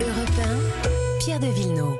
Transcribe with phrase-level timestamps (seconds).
[0.00, 0.38] Europe
[0.84, 1.96] 1, Pierre de Villeneuve.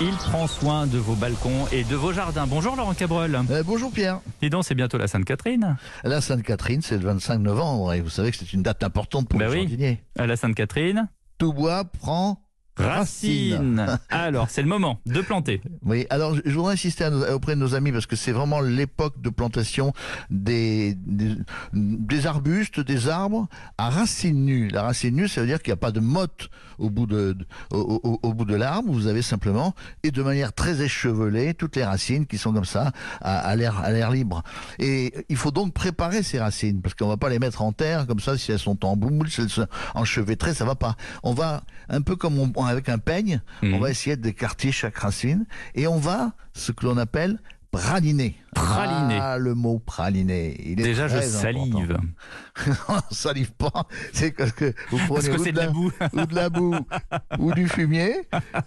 [0.00, 2.46] Il prend soin de vos balcons et de vos jardins.
[2.46, 3.34] Bonjour Laurent Cabrol.
[3.50, 4.20] Euh, bonjour Pierre.
[4.40, 5.76] Dis donc, c'est bientôt la Sainte-Catherine.
[6.04, 9.40] La Sainte-Catherine, c'est le 25 novembre et vous savez que c'est une date importante pour
[9.40, 9.58] Bah les oui.
[9.62, 10.00] jardiniers.
[10.16, 11.08] À la Sainte-Catherine.
[11.38, 12.38] Tout bois prend
[12.78, 13.98] Racine.
[14.10, 15.60] Alors, c'est le moment de planter.
[15.84, 19.20] Oui, alors je voudrais insister nos- auprès de nos amis parce que c'est vraiment l'époque
[19.20, 19.92] de plantation
[20.30, 21.34] des, des,
[21.72, 24.68] des arbustes, des arbres à racines nues.
[24.68, 27.36] La racine nue, ça veut dire qu'il n'y a pas de motte au bout de,
[27.72, 28.90] au, au- au bout de l'arbre.
[28.92, 32.92] Vous avez simplement, et de manière très échevelée, toutes les racines qui sont comme ça,
[33.20, 34.42] à, à l'air à l'air libre.
[34.78, 38.06] Et il faut donc préparer ces racines parce qu'on va pas les mettre en terre
[38.06, 40.96] comme ça si elles sont en boule, si elles sont enchevêtrées, ça va pas.
[41.22, 43.74] On va un peu comme on, avec un peigne, Mhm.
[43.74, 47.38] on va essayer d'écarter chaque racine et on va ce que l'on appelle
[47.70, 48.36] praliner.
[48.58, 49.18] Praliner.
[49.20, 50.56] Ah, le mot praliner.
[50.64, 51.98] Il est Déjà, je salive.
[52.88, 53.86] on salive pas.
[54.12, 55.92] C'est parce que vous prenez que ou de la la- boue.
[56.12, 56.74] ou de la boue
[57.38, 58.14] ou du fumier.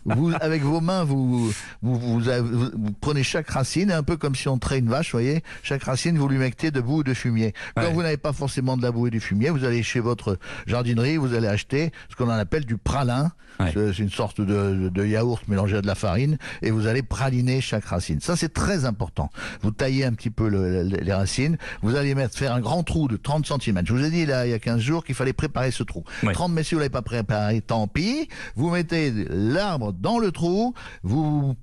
[0.06, 1.52] Vous, avec vos mains, vous,
[1.82, 4.90] vous, vous, avez- vous- vous prenez chaque racine, un peu comme si on traite une
[4.90, 5.44] vache, vous voyez.
[5.64, 7.54] Chaque racine, vous lui mettez de boue ou de fumier.
[7.76, 7.94] Quand Ouais.
[7.94, 11.18] vous n'avez pas forcément de la boue et du fumier, vous allez chez votre jardinerie,
[11.18, 13.32] vous allez acheter ce qu'on appelle du pralin.
[13.60, 13.72] Ouais.
[13.74, 17.02] C'est c'est une sorte de, de yaourt mélangé à de la farine et vous allez
[17.04, 18.22] praliner chaque racine.
[18.22, 19.30] Ça, c'est très important.
[19.62, 21.58] Vous taillez un petit peu le- le- les racines.
[21.82, 23.82] Vous allez mettre, faire un grand trou de 30 cm.
[23.86, 26.04] Je vous ai dit, là, il y a 15 jours qu'il fallait préparer ce trou.
[26.24, 26.34] Ouais.
[26.34, 28.30] 30 mètres, si vous l'avez pas préparé, tant pis.
[28.56, 30.74] Vous mettez l'arbre dans le trou.
[31.04, 31.56] Vous,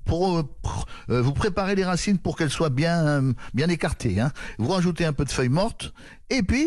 [1.10, 4.20] euh, vous préparez les racines pour qu'elles soient bien, euh, bien écartées.
[4.20, 4.32] Hein.
[4.58, 5.92] Vous rajoutez un peu de feuilles mortes.
[6.30, 6.66] Et puis,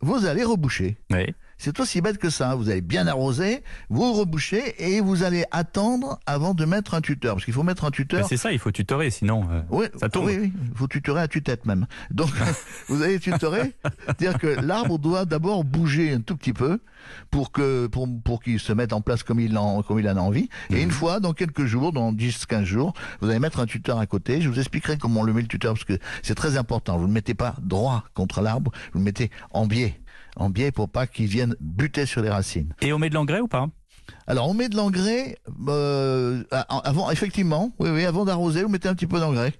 [0.00, 0.96] vous allez reboucher.
[1.12, 1.32] Oui.
[1.64, 2.56] C'est aussi bête que ça.
[2.56, 7.34] Vous allez bien arroser, vous rebouchez et vous allez attendre avant de mettre un tuteur.
[7.36, 8.26] Parce qu'il faut mettre un tuteur.
[8.28, 10.26] c'est ça, il faut tutorer, sinon euh, Oui, ça tombe.
[10.26, 10.52] oui, oui.
[10.72, 11.86] Il faut tutorer à tue-tête même.
[12.10, 12.30] Donc,
[12.88, 13.74] vous allez tutorer.
[14.06, 16.80] C'est-à-dire que l'arbre doit d'abord bouger un tout petit peu
[17.30, 20.16] pour que, pour, pour qu'il se mette en place comme il en, comme il en
[20.16, 20.48] a envie.
[20.70, 20.82] Et Mhm.
[20.82, 24.06] une fois, dans quelques jours, dans 10, 15 jours, vous allez mettre un tuteur à
[24.06, 24.40] côté.
[24.40, 26.94] Je vous expliquerai comment on le met le tuteur parce que c'est très important.
[26.96, 28.72] Vous ne le mettez pas droit contre l'arbre.
[28.92, 30.00] Vous le mettez en biais.
[30.36, 32.74] En biais pour pas qu'il vienne buter sur les racines.
[32.80, 33.68] Et on met de l'engrais ou pas?
[34.26, 35.36] Alors on met de l'engrais
[35.68, 39.52] euh, avant effectivement, oui oui, avant d'arroser, vous mettez un petit peu d'engrais.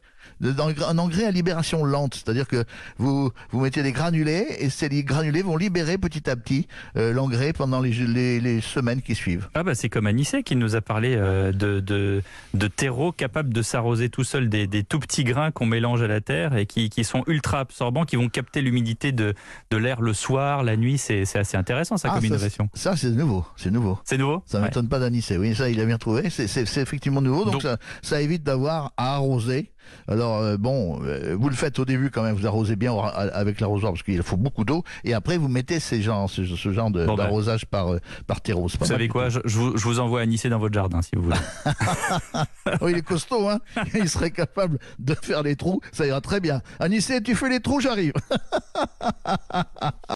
[0.42, 2.64] Un engrais à libération lente, c'est-à-dire que
[2.98, 6.66] vous vous mettez des granulés et ces granulés vont libérer petit à petit
[6.96, 9.48] euh, l'engrais pendant les, les, les semaines qui suivent.
[9.54, 12.22] Ah bah c'est comme Anissé qui nous a parlé euh, de, de,
[12.54, 16.08] de terreau capable de s'arroser tout seul des, des tout petits grains qu'on mélange à
[16.08, 19.34] la terre et qui, qui sont ultra absorbants, qui vont capter l'humidité de,
[19.70, 20.98] de l'air le soir, la nuit.
[20.98, 22.68] C'est assez intéressant ça Ah, comme ça, innovation.
[22.74, 23.98] Ça c'est nouveau, c'est nouveau.
[24.04, 24.42] C'est nouveau?
[24.46, 24.64] Ça Ouais.
[24.64, 25.36] m'étonne pas d'anisser.
[25.38, 26.30] Oui, ça, il a bien trouvé.
[26.30, 27.44] C'est- effectivement nouveau.
[27.44, 29.71] Donc, Donc- ça, ça évite d'avoir à arroser.
[30.08, 32.34] Alors, euh, bon, euh, vous le faites au début quand même.
[32.34, 34.82] Vous arrosez bien avec l'arrosoir parce qu'il faut beaucoup d'eau.
[35.04, 37.24] Et après, vous mettez ces ce, ce genre de- Bon, ben.
[37.24, 38.66] d'arrosage par, euh, par terreau.
[38.68, 41.22] Vous savez quoi je, je vous, je vous envoie Anissé dans votre jardin si vous
[41.22, 41.36] voulez.
[42.80, 43.58] Oh, il est costaud, hein.
[43.94, 45.80] Il serait capable de faire les trous.
[45.92, 46.62] Ça ira très bien.
[46.80, 48.12] Anissé, tu fais les trous, j'arrive.